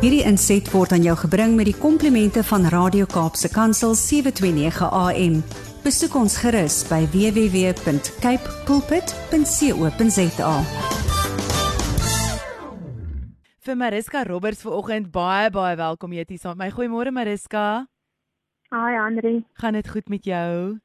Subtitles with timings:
[0.00, 5.34] Hierdie inset word aan jou gebring met die komplimente van Radio Kaapse Kansel 729 AM.
[5.84, 10.54] Besoek ons gerus by www.cape pulpit.co.za.
[13.60, 16.72] Vir Mariska Roberts vanoggend baie baie welkom jy hier saam met my.
[16.78, 17.84] Goeiemôre Mariska.
[18.72, 19.44] Hi Andri.
[19.60, 20.80] Gaan dit goed met jou?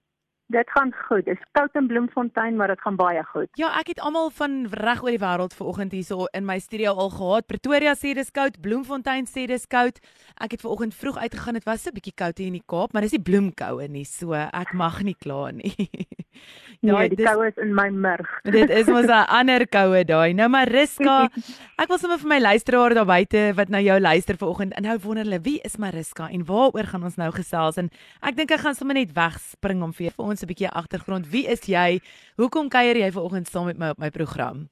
[0.47, 1.25] Dit gaan goed.
[1.25, 3.49] Dit is koud in Bloemfontein, maar dit gaan baie goed.
[3.57, 7.09] Ja, ek het almal van reg oor die wêreld vanoggend hierso in my studio al
[7.09, 7.47] gehad.
[7.49, 9.97] Pretoria sê dis koud, Bloemfontein sê dis koud.
[10.37, 11.57] Ek het vanoggend vroeg uitgegaan.
[11.57, 14.33] Dit was 'n bietjie koud hier in die Kaap, maar dis die bloemkoue nie, so
[14.33, 15.73] ek mag nie kla nie.
[16.85, 18.29] nee, die koue is in my murg.
[18.57, 20.33] dit is mos 'n ander koue daai.
[20.33, 21.29] Nou Mariska,
[21.81, 24.97] ek wil sommer vir my luisteraars daar buite wat nou jou luister vanoggend en nou
[25.01, 27.77] wonder hulle, wie is Mariska en waaroor gaan ons nou gesels?
[27.77, 27.89] En
[28.21, 31.29] ek dink ek gaan sommer net wegspring om vir vir ons 'n bietjie agtergrond.
[31.29, 31.99] Wie is jy?
[32.35, 34.69] Hoekom kuier jy vanoggend saam met my op my program?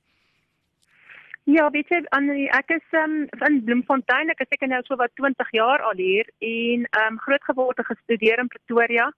[1.43, 4.29] Ja, weet jy, Annelie, ek is um, in Bloemfontein.
[4.31, 8.39] Ek is seker nou so wat 20 jaar al hier en um grootgeword en gestudeer
[8.39, 9.09] in Pretoria.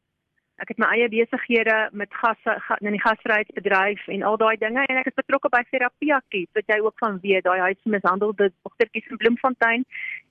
[0.63, 4.99] Ek het my eie besighede met gasse in die gasvryheidsbedryf en al daai dinge en
[5.01, 9.83] ek is betrokke by Therapiakie, wat jy ook van weet, daai huismishandelde dogtertjies in Bloemfontein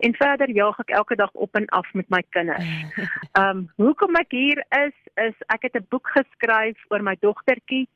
[0.08, 2.72] en verder jaag ek elke dag op en af met my kinders.
[3.38, 7.88] Ehm um, hoekom ek hier is is ek het 'n boek geskryf oor my dogtertjie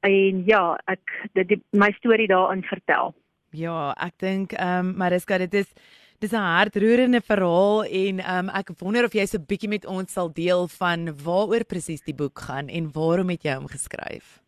[0.00, 1.00] en ja, ek
[1.32, 3.14] dit my storie daarin vertel.
[3.50, 5.72] Ja, ek dink ehm um, Mariska, dit is
[6.18, 10.12] Dis 'n hartroerende verhaal en um, ek wonder of jy so 'n bietjie met ons
[10.12, 14.40] sal deel van waaroor presies die boek gaan en waarom het jy hom geskryf?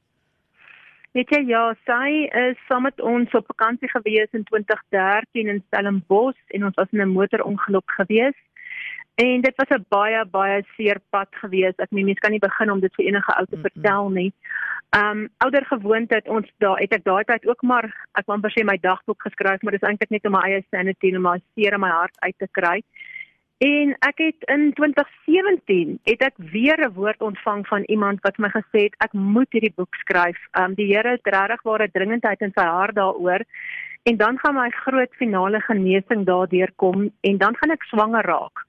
[1.12, 6.40] Weet jy ja, sy is saam met ons op vakansie gewees in 2013 in Stellenbosch
[6.56, 8.38] en ons was in 'n motorongeluk gewees.
[9.24, 11.74] En dit was 'n baie baie seer pad gewees.
[11.76, 13.70] Ek meen mens kan nie begin om dit vir enige ou te mm -hmm.
[13.70, 14.32] vertel nie.
[14.96, 18.50] Um ouer gewoond het ons daar het ek daai tyd ook maar ek wou amper
[18.50, 21.72] sê my dagboek geskryf, maar dis eintlik net om my eie sanity en my seer
[21.72, 22.82] in my hart uit te kry.
[23.58, 28.48] En ek het in 2017 het ek weer 'n woord ontvang van iemand wat my
[28.48, 30.38] gesê het ek moet hierdie boek skryf.
[30.60, 33.42] Um die Here het regtig ware dringendheid in sy hart daaroor.
[34.02, 38.67] En dan gaan my groot finale genesing daardeur kom en dan gaan ek swanger raak.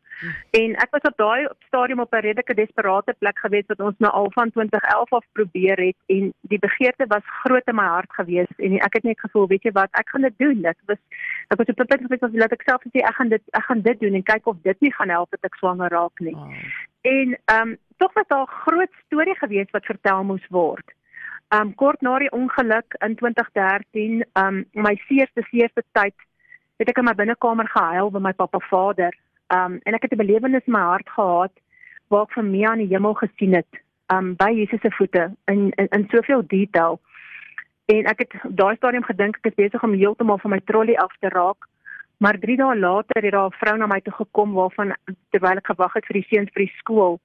[0.51, 4.11] En ek was op daai stadium op 'n redelike desperate plek gewees wat ons nou
[4.13, 8.51] al van 2011 af probeer het en die begeerte was groot in my hart gewees
[8.57, 10.61] en ek het net gevoel, weet jy wat, ek gaan dit doen.
[10.61, 10.97] Dit was
[11.47, 13.81] ek was op 'n punt gewees waar ek self sê ek gaan dit ek gaan
[13.81, 16.35] dit doen en kyk of dit nie gaan help dat ek swanger raak nie.
[16.35, 16.53] Oh.
[17.01, 20.87] En ehm um, tog was daar 'n groot storie gewees wat vertel moes word.
[21.47, 26.15] Ehm um, kort na die ongeluk in 2013, ehm um, my seerste seerste tyd
[26.77, 29.13] het ek in my binnekamer gehuil by my pappa Vader
[29.53, 31.51] Um en ek het 'n belewenis in my hart gehad
[32.07, 35.71] waar ek van Mia aan die hemel gesien het, um by Jesus se voete in
[35.75, 36.99] in, in soveel detail.
[37.85, 41.15] En ek het daai stadium gedink ek is besig om heeltemal van my trolley af
[41.19, 41.67] te raak.
[42.17, 44.95] Maar 3 dae later het daar 'n vrou na my toe gekom waarvan
[45.29, 47.19] terwyl ek gewag het vir die seuns vir die skool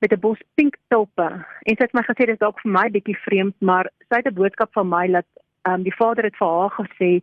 [0.00, 1.28] met 'n bos pink tulpe.
[1.62, 4.26] En sy het my gesê dit is dalk vir my bietjie vreemd, maar sy het
[4.26, 5.26] 'n boodskap van my dat
[5.68, 7.22] um die vader het vir haar gesê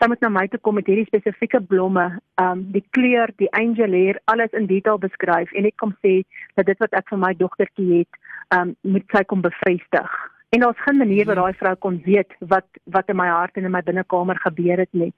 [0.00, 2.06] sy moet na my toe kom met hierdie spesifieke blomme,
[2.40, 6.22] um die kleur, die angel hair, alles in detail beskryf en ek kom sê
[6.56, 8.20] dat dit wat ek vir my dogtertjie het,
[8.56, 10.14] um moet sy kom bevestig.
[10.50, 12.66] En daar's geen manier waar daai vrou kon weet wat
[12.96, 15.12] wat in my hart en in my binnekamer gebeur het nie.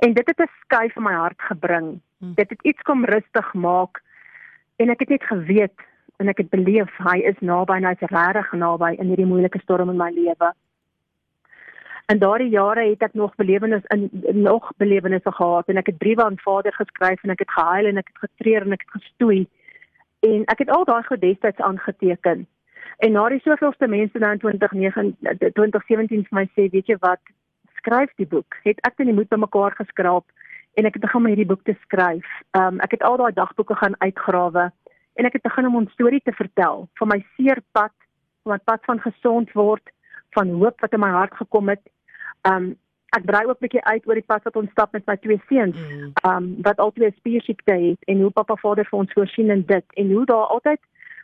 [0.00, 2.00] En dit het 'n skuif in my hart gebring.
[2.18, 2.34] Hmm.
[2.34, 4.02] Dit het iets kom rustig maak
[4.76, 5.78] en ek het net geweet
[6.16, 9.90] en ek het beleef hy is naby en hy's regtig naby in hierdie moeilike storm
[9.90, 10.52] in my lewe.
[12.12, 14.10] In daardie jare het ek nog belewenis in
[14.44, 18.00] nog belewennisse gehad en ek het briewe aan Vader geskryf en ek het gehuil en
[18.00, 19.38] ek het getreur en ek het gestoei.
[20.20, 22.42] En ek het al daai goed destyds aangeteken.
[22.98, 27.22] En na die soveelste mense nou in 2009 2017 vir my sê, weet jy wat,
[27.80, 28.58] skryf die boek.
[28.66, 30.28] Het ek dan die moed bymekaar geskraap
[30.76, 32.28] en ek het begin met hierdie boek te skryf.
[32.60, 34.68] Um ek het al daai dagboeke gaan uitgrawe
[35.16, 37.96] en ek het begin om 'n storie te vertel van my seer pad,
[38.44, 39.88] van my pad van gesond word,
[40.36, 41.88] van hoop wat in my hart gekom het
[42.48, 42.78] um,
[43.16, 45.42] ek brei ook 'n bietjie uit oor die pad wat ons stap met my twee
[45.48, 45.76] seuns.
[45.76, 46.12] Mm.
[46.22, 49.64] Ehm um, wat altyd 'n spiersiekte het en hoe pappa Vader vir ons voorsien in
[49.66, 50.80] dit en hoe daar altyd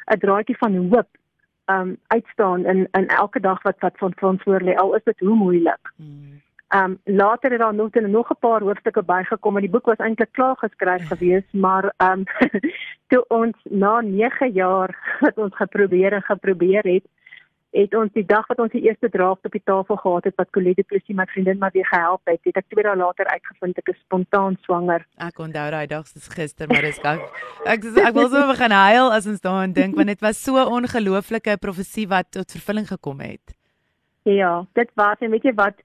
[0.06, 1.08] 'n draadjie van hoop
[1.64, 5.04] ehm um, uitstaan in in elke dag wat wat van ons voor lê al is
[5.04, 5.92] dit hoe moeilik.
[5.96, 6.40] Mm.
[6.68, 9.86] Ehm um, later het daar nog en nog 'n paar hoofstukke bygekom en die boek
[9.86, 12.24] was eintlik klaar geskryf gewees, maar ehm um,
[13.10, 14.90] toe ons na 9 jaar
[15.20, 17.04] wat ons geprobeer en geprobeer het,
[17.78, 20.50] het ons die dag wat ons die eerste draad op die tafel gehad het wat
[20.56, 23.92] Colette Plessis my vriendin maar weer gehelp het, het ek twee dae later uitgevind ek
[23.92, 25.04] is spontaan swanger.
[25.28, 27.22] Ek onthou daai dag soos gister, maar dis ek
[27.74, 31.58] ek, ek wil so begin huil as ons daaraan dink want dit was so ongelooflike
[31.62, 33.54] profesie wat tot vervulling gekom het.
[34.28, 35.78] Ja, dit was en weet jy wat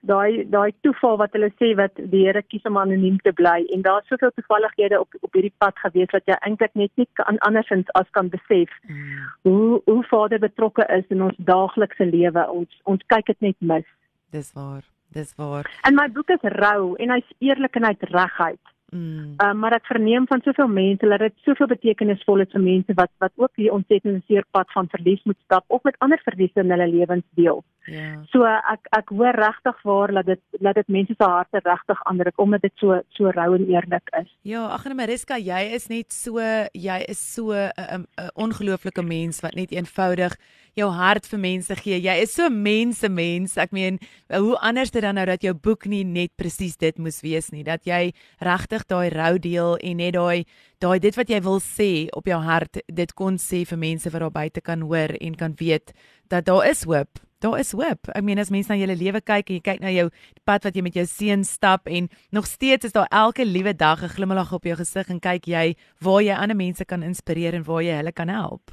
[0.00, 3.82] daai daai toeval wat hulle sê wat die Here kies om anoniem te bly en
[3.86, 7.92] daar's soveel toevallighede op op hierdie pad gewees wat jy eintlik net nie kan andersins
[8.00, 9.20] as kan besef mm.
[9.48, 13.86] hoe hoe Vader betrokke is in ons daaglikse lewe ons ons kyk dit net mis
[14.32, 14.82] dis waar
[15.12, 19.34] dis waar en my boek is rou en hy's eerlik en hy't regheid Mm.
[19.38, 23.10] Uh, maar ek verneem van soveel mense dat dit soveel betekenisvol is vir mense wat
[23.22, 26.74] wat ook hier ontsettende seer pad van verlies moet stap of met ander verliese in
[26.74, 27.62] hulle lewens deel.
[27.90, 28.10] Ja.
[28.30, 32.38] So ek ek hoor regtig waar dat dit dat dit mense se harte regtig aandruk
[32.38, 34.30] omdat dit so so rou en eerlik is.
[34.46, 39.54] Ja, ag en Mariska, jy is net so jy is so 'n ongelooflike mens wat
[39.54, 40.36] net eenvoudig
[40.78, 41.98] jou hart vir mense gee.
[41.98, 43.56] Jy is so mense mens.
[43.56, 43.98] Ek meen,
[44.30, 47.64] hoe anders dit dan nou dat jou boek nie net presies dit moes wees nie,
[47.64, 50.44] dat jy regtig daai rou deel en net daai
[50.80, 54.20] daai dit wat jy wil sê op jou hart, dit kon sê vir mense wat
[54.20, 55.92] daar buite kan hoor en kan weet
[56.28, 57.20] dat daar is hoop.
[57.40, 58.08] Daar is hoop.
[58.14, 60.10] Ek meen as mense na jou lewe kyk en jy kyk na jou
[60.44, 64.02] pad wat jy met jou seun stap en nog steeds is daar elke liewe dag
[64.02, 67.64] 'n glimlag op jou gesig en kyk jy waar jy ander mense kan inspireer en
[67.64, 68.70] waar jy hulle kan help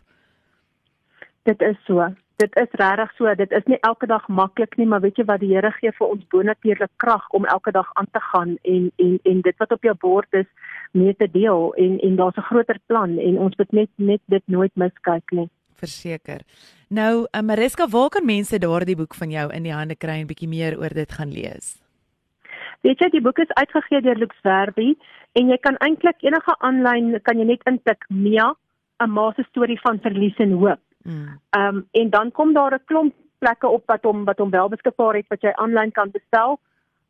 [1.48, 2.08] dit is so.
[2.38, 3.34] Dit is regtig so.
[3.36, 6.08] Dit is nie elke dag maklik nie, maar weet jy wat die Here gee vir
[6.08, 9.88] ons bonatuurlike krag om elke dag aan te gaan en en en dit wat op
[9.88, 10.50] jou bord is
[10.94, 14.44] mee te deel en en daar's 'n groter plan en ons moet net net dit
[14.46, 15.50] nooit miskyk nie.
[15.76, 16.42] Verseker.
[16.88, 20.28] Nou, uh, Mariska, waar kan mense daardie boek van jou in die hande kry en
[20.30, 21.76] bietjie meer oor dit gaan lees?
[22.86, 24.94] Weet jy, die boek is uitgegee deur Lux Verbi
[25.36, 28.54] en jy kan eintlik enige aanlyn kan jy net intik Mia,
[29.04, 30.80] 'n ma se storie van verlies en hoop.
[31.04, 31.40] Mm.
[31.58, 34.70] Ehm um, en dan kom daar 'n klomp plekke op wat hom wat hom wel
[34.70, 36.60] beskikbaar het wat jy aanlyn kan bestel.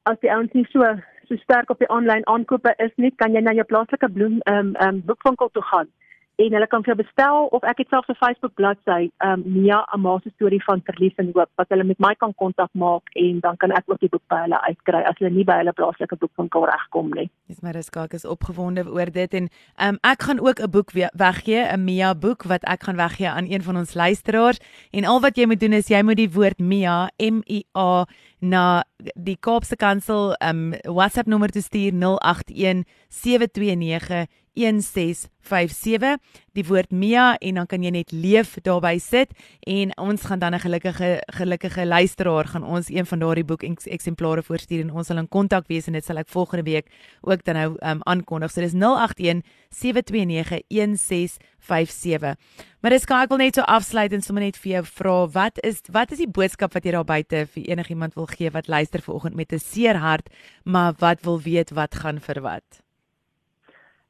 [0.03, 0.81] As die ouens nie so
[1.27, 4.57] so sterk op die aanlyn aankope is nie, kan jy na jou plaaslike bloem ehm
[4.57, 5.87] um, ehm um, boekwinkel toe gaan
[6.37, 9.43] en hulle kan vir jou bestel of ek het selfs 'n Facebook bladsy, ehm um,
[9.53, 13.39] Mia Amase storie van verlies en hoop wat hulle met my kan kontak maak en
[13.39, 16.17] dan kan ek ook die boek by hulle uitkry as hulle nie by hulle plaaslike
[16.17, 17.29] boekwinkel regkom nie.
[17.47, 20.71] Dis maar dis gek is opgewonde oor dit en ehm um, ek gaan ook 'n
[20.71, 24.59] boek weggee, 'n Mia boek wat ek gaan weggee aan een van ons luisteraars
[24.91, 28.05] en al wat jy moet doen is jy moet die woord Mia M I A
[28.39, 28.83] na
[29.15, 36.17] die Kaapse Kansel um WhatsApp nommer te stuur 081 729 1657
[36.57, 39.33] die woord Mia en dan kan jy net leef daarby sit
[39.69, 44.43] en ons gaan dan 'n gelukkige gelukkige luisteraar gaan ons een van daardie boek eksemplare
[44.43, 46.87] voorstuur en ons sal in kontak wees en dit sal ek volgende week
[47.21, 48.51] ook dan nou um, aankondig.
[48.51, 52.35] So dis 081 729 1657.
[52.81, 55.63] Maar dis kan ek wil net so afsluit en sommer net vir jou vra wat
[55.63, 59.01] is wat is die boodskap wat jy daar buite vir enigiemand wil gee wat luister
[59.01, 60.29] vanoggend met 'n seer hart
[60.63, 62.86] maar wat wil weet wat gaan vir wat?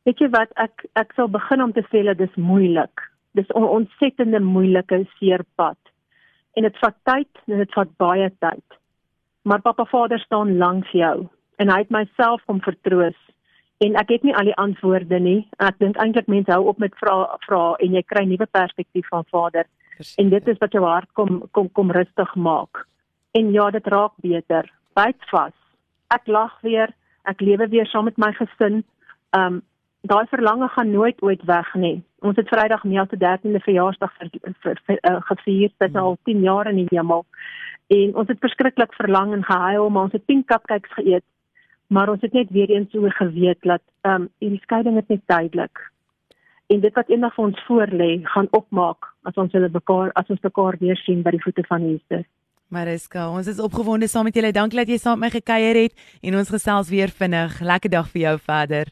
[0.08, 3.02] Weet jy wat ek ek sal begin om te sê dat dit moeilik.
[3.36, 5.78] Dis 'n on, ontsettende moeilike seerpad.
[6.56, 8.68] En dit vat tyd en dit vat baie tyd.
[9.44, 11.28] Maar Papa Vader staan langs jou
[11.58, 13.20] en hy het myself kom vertroos.
[13.84, 15.48] En ek het nie al die antwoorde nie.
[15.60, 19.26] Ek dink eintlik mense hou op met vra vra en jy kry nuwe perspektief van
[19.32, 19.66] Vader.
[19.98, 20.24] Verseker.
[20.24, 22.88] En dit is wat jou hart kom kom kom rustig maak.
[23.32, 24.72] En ja, dit raak beter.
[24.96, 25.54] Byt vas.
[26.08, 26.94] Ek lag weer.
[27.24, 28.86] Ek lewe weer saam met my gesin.
[29.36, 29.62] Um
[30.08, 32.04] daai verlange gaan nooit ooit weg nie.
[32.26, 36.04] Ons het Vrydag Mia se 13de verjaarsdag uh, gevier, dit is hmm.
[36.04, 37.26] al 10 jaar in die hemel.
[37.88, 41.24] En ons het verskriklik verlang en gehuil, maar ons het pink cupcakes geëet.
[41.88, 45.22] Maar ons het net weer eens so geweet dat ehm um, die skeiding is net
[45.26, 45.92] duidelik.
[46.68, 50.44] En dit wat eendag vir ons voorlê, gaan opmaak as ons hulle mekaar as ons
[50.44, 52.28] mekaar weer sien by die voete van Jesus.
[52.68, 54.52] Mariska, ons is opgewonde saam met julle.
[54.52, 57.62] Dankie dat jy saam met my gekuier het en ons gesels weer vinnig.
[57.64, 58.92] Lekker dag vir jou verder.